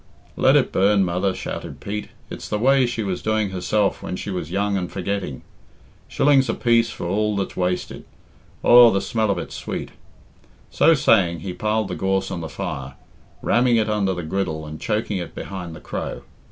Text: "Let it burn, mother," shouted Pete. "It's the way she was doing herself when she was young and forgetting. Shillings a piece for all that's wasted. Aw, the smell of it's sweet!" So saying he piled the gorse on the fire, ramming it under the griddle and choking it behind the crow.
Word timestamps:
"Let 0.35 0.55
it 0.55 0.71
burn, 0.71 1.05
mother," 1.05 1.31
shouted 1.35 1.79
Pete. 1.79 2.07
"It's 2.31 2.49
the 2.49 2.57
way 2.57 2.87
she 2.87 3.03
was 3.03 3.21
doing 3.21 3.51
herself 3.51 4.01
when 4.01 4.15
she 4.15 4.31
was 4.31 4.49
young 4.49 4.75
and 4.75 4.91
forgetting. 4.91 5.43
Shillings 6.07 6.49
a 6.49 6.55
piece 6.55 6.89
for 6.89 7.05
all 7.05 7.35
that's 7.35 7.55
wasted. 7.55 8.05
Aw, 8.63 8.89
the 8.89 8.99
smell 8.99 9.29
of 9.29 9.37
it's 9.37 9.53
sweet!" 9.55 9.91
So 10.71 10.95
saying 10.95 11.41
he 11.41 11.53
piled 11.53 11.87
the 11.87 11.93
gorse 11.95 12.31
on 12.31 12.41
the 12.41 12.49
fire, 12.49 12.95
ramming 13.43 13.75
it 13.75 13.91
under 13.91 14.15
the 14.15 14.23
griddle 14.23 14.65
and 14.65 14.81
choking 14.81 15.17
it 15.19 15.35
behind 15.35 15.75
the 15.75 15.79
crow. 15.79 16.23